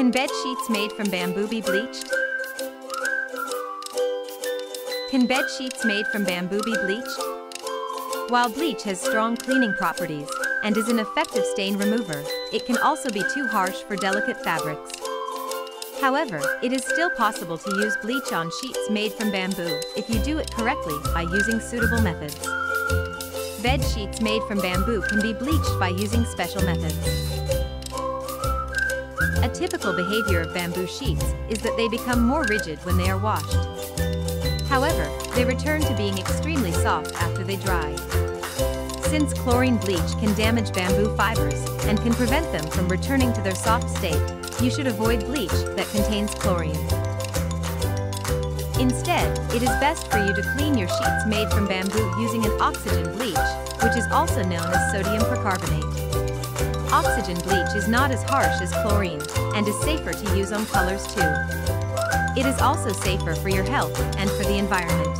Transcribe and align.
Can 0.00 0.10
bed 0.10 0.30
sheets 0.42 0.70
made 0.70 0.90
from 0.92 1.10
bamboo 1.10 1.46
be 1.46 1.60
bleached? 1.60 2.10
Can 5.10 5.26
bed 5.26 5.44
sheets 5.58 5.84
made 5.84 6.06
from 6.06 6.24
bamboo 6.24 6.62
be 6.62 6.74
bleached? 6.86 7.20
While 8.30 8.48
bleach 8.48 8.82
has 8.84 8.98
strong 8.98 9.36
cleaning 9.36 9.74
properties 9.74 10.26
and 10.64 10.74
is 10.78 10.88
an 10.88 11.00
effective 11.00 11.44
stain 11.44 11.76
remover, 11.76 12.24
it 12.50 12.64
can 12.64 12.78
also 12.78 13.10
be 13.10 13.22
too 13.34 13.46
harsh 13.46 13.76
for 13.82 13.94
delicate 13.94 14.42
fabrics. 14.42 14.90
However, 16.00 16.40
it 16.62 16.72
is 16.72 16.82
still 16.82 17.10
possible 17.10 17.58
to 17.58 17.76
use 17.76 17.94
bleach 17.98 18.32
on 18.32 18.50
sheets 18.62 18.88
made 18.88 19.12
from 19.12 19.30
bamboo 19.30 19.78
if 19.98 20.08
you 20.08 20.18
do 20.20 20.38
it 20.38 20.50
correctly 20.50 20.96
by 21.12 21.26
using 21.30 21.60
suitable 21.60 22.00
methods. 22.00 22.38
Bed 23.62 23.84
sheets 23.84 24.22
made 24.22 24.42
from 24.44 24.60
bamboo 24.60 25.02
can 25.02 25.20
be 25.20 25.34
bleached 25.34 25.78
by 25.78 25.88
using 25.88 26.24
special 26.24 26.62
methods. 26.62 27.29
A 29.42 29.48
typical 29.48 29.94
behavior 29.94 30.42
of 30.42 30.52
bamboo 30.52 30.86
sheets 30.86 31.24
is 31.48 31.58
that 31.62 31.74
they 31.78 31.88
become 31.88 32.22
more 32.22 32.44
rigid 32.50 32.78
when 32.84 32.98
they 32.98 33.08
are 33.08 33.16
washed. 33.16 33.56
However, 34.68 35.08
they 35.34 35.46
return 35.46 35.80
to 35.80 35.96
being 35.96 36.18
extremely 36.18 36.72
soft 36.72 37.14
after 37.14 37.42
they 37.42 37.56
dry. 37.56 37.96
Since 39.04 39.32
chlorine 39.32 39.78
bleach 39.78 40.12
can 40.20 40.34
damage 40.34 40.74
bamboo 40.74 41.16
fibers 41.16 41.58
and 41.86 41.98
can 42.02 42.12
prevent 42.12 42.52
them 42.52 42.66
from 42.66 42.86
returning 42.88 43.32
to 43.32 43.40
their 43.40 43.54
soft 43.54 43.88
state, 43.96 44.20
you 44.62 44.70
should 44.70 44.86
avoid 44.86 45.24
bleach 45.24 45.48
that 45.50 45.88
contains 45.90 46.34
chlorine. 46.34 46.76
Instead, 48.78 49.38
it 49.54 49.62
is 49.62 49.70
best 49.80 50.10
for 50.10 50.18
you 50.18 50.34
to 50.34 50.42
clean 50.54 50.76
your 50.76 50.88
sheets 50.88 51.26
made 51.26 51.50
from 51.50 51.66
bamboo 51.66 52.12
using 52.20 52.44
an 52.44 52.52
oxygen 52.60 53.10
bleach, 53.16 53.36
which 53.82 53.96
is 53.96 54.06
also 54.12 54.42
known 54.42 54.70
as 54.70 54.92
sodium 54.92 55.22
percarbonate. 55.24 56.09
Oxygen 56.92 57.38
bleach 57.42 57.76
is 57.76 57.86
not 57.86 58.10
as 58.10 58.20
harsh 58.24 58.60
as 58.60 58.72
chlorine 58.82 59.22
and 59.54 59.68
is 59.68 59.80
safer 59.82 60.12
to 60.12 60.36
use 60.36 60.50
on 60.50 60.66
colors 60.66 61.06
too. 61.14 61.20
It 62.36 62.44
is 62.44 62.60
also 62.60 62.92
safer 62.92 63.36
for 63.36 63.48
your 63.48 63.62
health 63.62 63.96
and 64.16 64.28
for 64.28 64.42
the 64.42 64.56
environment. 64.56 65.16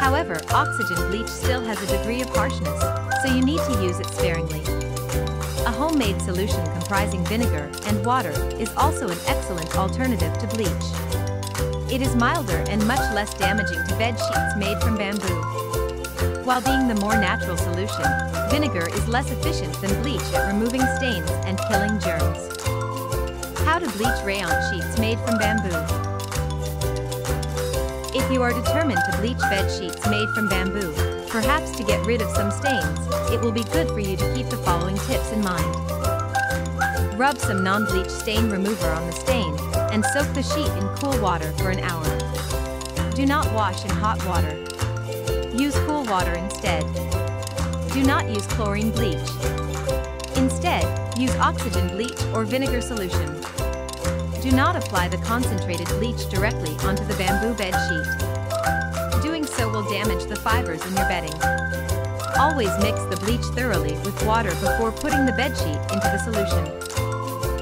However, 0.00 0.40
oxygen 0.50 0.96
bleach 1.08 1.28
still 1.28 1.62
has 1.62 1.80
a 1.82 1.98
degree 1.98 2.20
of 2.20 2.28
harshness, 2.30 2.80
so 3.22 3.32
you 3.32 3.44
need 3.44 3.60
to 3.60 3.80
use 3.80 4.00
it 4.00 4.06
sparingly. 4.06 4.62
A 5.66 5.70
homemade 5.70 6.20
solution 6.20 6.64
comprising 6.72 7.24
vinegar 7.26 7.70
and 7.86 8.04
water 8.04 8.32
is 8.58 8.74
also 8.76 9.08
an 9.08 9.18
excellent 9.26 9.76
alternative 9.76 10.36
to 10.38 10.48
bleach. 10.48 11.92
It 11.92 12.02
is 12.02 12.16
milder 12.16 12.64
and 12.68 12.84
much 12.88 13.14
less 13.14 13.32
damaging 13.34 13.84
to 13.86 13.96
bed 13.98 14.18
sheets 14.18 14.56
made 14.56 14.82
from 14.82 14.96
bamboo. 14.96 15.55
While 16.44 16.60
being 16.60 16.88
the 16.88 16.94
more 17.00 17.16
natural 17.16 17.56
solution, 17.56 18.04
vinegar 18.50 18.88
is 18.88 19.08
less 19.08 19.30
efficient 19.30 19.72
than 19.80 20.02
bleach 20.02 20.22
at 20.32 20.52
removing 20.52 20.82
stains 20.96 21.30
and 21.44 21.58
killing 21.68 21.98
germs. 22.00 22.38
How 23.66 23.78
to 23.78 23.88
bleach 23.98 24.22
rayon 24.24 24.54
sheets 24.70 24.98
made 24.98 25.18
from 25.20 25.38
bamboo. 25.38 25.76
If 28.16 28.32
you 28.32 28.42
are 28.42 28.52
determined 28.52 29.00
to 29.10 29.18
bleach 29.18 29.38
bed 29.50 29.70
sheets 29.70 30.06
made 30.08 30.28
from 30.30 30.48
bamboo, 30.48 30.94
perhaps 31.28 31.72
to 31.72 31.84
get 31.84 32.06
rid 32.06 32.22
of 32.22 32.30
some 32.30 32.50
stains, 32.50 32.98
it 33.30 33.40
will 33.40 33.52
be 33.52 33.64
good 33.64 33.88
for 33.88 34.00
you 34.00 34.16
to 34.16 34.34
keep 34.34 34.48
the 34.48 34.56
following 34.58 34.96
tips 34.96 35.32
in 35.32 35.42
mind. 35.42 35.66
Rub 37.18 37.36
some 37.38 37.62
non-bleach 37.62 38.08
stain 38.10 38.50
remover 38.50 38.88
on 38.88 39.06
the 39.06 39.12
stain 39.12 39.56
and 39.92 40.04
soak 40.06 40.32
the 40.34 40.42
sheet 40.42 40.70
in 40.80 40.88
cool 40.96 41.18
water 41.20 41.52
for 41.58 41.70
an 41.70 41.80
hour. 41.80 42.04
Do 43.14 43.26
not 43.26 43.52
wash 43.52 43.84
in 43.84 43.90
hot 43.90 44.24
water. 44.26 44.75
Use 45.54 45.74
cool 45.86 46.04
water 46.04 46.32
instead. 46.34 46.82
Do 47.92 48.02
not 48.02 48.28
use 48.28 48.46
chlorine 48.46 48.90
bleach. 48.90 49.28
Instead, 50.36 50.84
use 51.18 51.34
oxygen 51.36 51.88
bleach 51.88 52.20
or 52.34 52.44
vinegar 52.44 52.80
solution. 52.80 53.40
Do 54.42 54.52
not 54.52 54.76
apply 54.76 55.08
the 55.08 55.18
concentrated 55.18 55.88
bleach 55.98 56.28
directly 56.28 56.76
onto 56.86 57.04
the 57.04 57.14
bamboo 57.14 57.54
bed 57.54 57.74
sheet. 57.88 59.22
Doing 59.22 59.44
so 59.44 59.68
will 59.68 59.88
damage 59.90 60.24
the 60.26 60.36
fibers 60.36 60.84
in 60.86 60.94
your 60.94 61.08
bedding. 61.08 61.34
Always 62.38 62.70
mix 62.80 63.00
the 63.06 63.16
bleach 63.24 63.44
thoroughly 63.56 63.94
with 64.04 64.24
water 64.24 64.50
before 64.50 64.92
putting 64.92 65.26
the 65.26 65.32
bed 65.32 65.56
sheet 65.56 65.78
into 65.92 66.08
the 66.12 66.18
solution. 66.18 67.05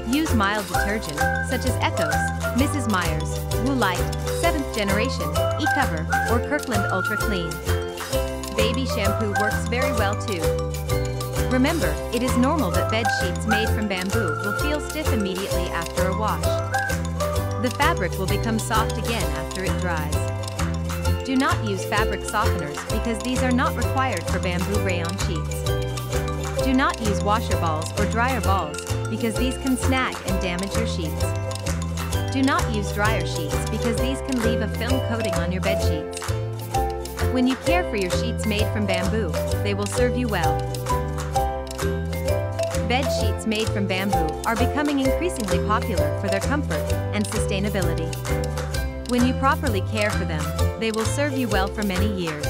Use 0.07 0.33
mild 0.35 0.67
detergent, 0.67 1.17
such 1.49 1.65
as 1.65 1.71
Ecos, 1.81 2.13
Mrs. 2.55 2.89
Meyer's, 2.89 3.39
Woolite, 3.65 3.97
7th 4.41 4.75
Generation, 4.75 5.27
Ecover, 5.59 6.05
or 6.31 6.39
Kirkland 6.47 6.83
Ultra 6.91 7.17
Clean. 7.17 7.49
Baby 8.55 8.85
shampoo 8.85 9.33
works 9.41 9.67
very 9.67 9.91
well 9.93 10.15
too. 10.21 10.41
Remember, 11.49 11.93
it 12.13 12.21
is 12.21 12.35
normal 12.37 12.71
that 12.71 12.91
bed 12.91 13.05
sheets 13.19 13.47
made 13.47 13.67
from 13.69 13.87
bamboo 13.87 14.39
will 14.43 14.59
feel 14.59 14.79
stiff 14.79 15.11
immediately 15.11 15.67
after 15.69 16.07
a 16.07 16.17
wash. 16.17 16.43
The 17.61 17.73
fabric 17.77 18.11
will 18.19 18.27
become 18.27 18.59
soft 18.59 18.97
again 18.97 19.23
after 19.37 19.63
it 19.63 19.79
dries. 19.79 21.25
Do 21.25 21.35
not 21.35 21.63
use 21.65 21.83
fabric 21.85 22.21
softeners 22.21 22.77
because 22.91 23.17
these 23.23 23.41
are 23.41 23.51
not 23.51 23.75
required 23.75 24.23
for 24.27 24.39
bamboo 24.39 24.79
rayon 24.81 25.17
sheets. 25.25 25.84
Do 26.65 26.73
not 26.73 26.99
use 26.99 27.23
washer 27.23 27.55
balls 27.57 27.91
or 27.99 28.09
dryer 28.09 28.41
balls 28.41 28.83
because 29.07 29.35
these 29.35 29.55
can 29.59 29.77
snag 29.77 30.15
and 30.25 30.41
damage 30.41 30.75
your 30.75 30.87
sheets. 30.87 31.23
Do 32.33 32.41
not 32.41 32.73
use 32.73 32.91
dryer 32.91 33.23
sheets 33.23 33.69
because 33.69 33.95
these 33.97 34.19
can 34.21 34.41
leave 34.41 34.61
a 34.61 34.67
film 34.79 34.99
coating 35.07 35.35
on 35.35 35.51
your 35.51 35.61
bed 35.61 35.79
sheets. 35.83 36.27
When 37.33 37.45
you 37.45 37.55
care 37.57 37.83
for 37.83 37.97
your 37.97 38.09
sheets 38.09 38.47
made 38.47 38.65
from 38.73 38.87
bamboo, 38.87 39.29
they 39.61 39.75
will 39.75 39.85
serve 39.85 40.17
you 40.17 40.27
well. 40.27 40.57
Bed 42.89 43.07
sheets 43.21 43.45
made 43.45 43.69
from 43.69 43.85
bamboo 43.85 44.33
are 44.47 44.55
becoming 44.55 45.01
increasingly 45.01 45.59
popular 45.67 46.19
for 46.19 46.29
their 46.29 46.39
comfort 46.39 46.91
and 47.13 47.23
sustainability. 47.25 48.09
When 49.11 49.27
you 49.27 49.35
properly 49.35 49.81
care 49.91 50.09
for 50.09 50.25
them, 50.25 50.43
they 50.79 50.91
will 50.91 51.05
serve 51.05 51.37
you 51.37 51.47
well 51.47 51.67
for 51.67 51.83
many 51.83 52.11
years. 52.11 52.47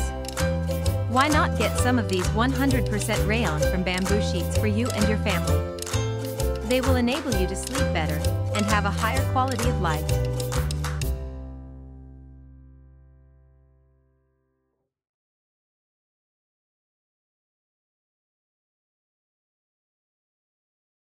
Why 1.16 1.30
not 1.30 1.58
get 1.58 1.78
some 1.80 1.98
of 1.98 2.10
these 2.10 2.28
100% 2.28 3.26
rayon 3.26 3.62
from 3.72 3.84
bamboo 3.84 4.22
sheets 4.22 4.58
for 4.58 4.68
you 4.68 4.90
and 4.90 5.08
your 5.08 5.18
family? 5.20 5.56
They 6.68 6.82
will 6.82 6.98
enable 6.98 7.34
you 7.36 7.48
to 7.48 7.56
sleep 7.56 7.94
better 7.94 8.20
and 8.54 8.66
have 8.66 8.84
a 8.84 8.92
higher 8.92 9.24
quality 9.32 9.70
of 9.70 9.80
life. 9.80 10.06